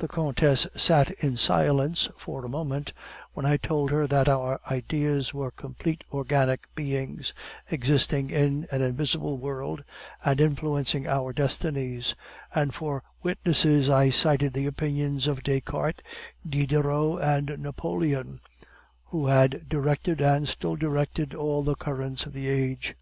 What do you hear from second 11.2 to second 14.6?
destinies; and for witnesses I cited